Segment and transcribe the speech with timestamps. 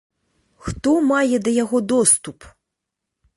[0.67, 2.49] Хто мае да яго доступ?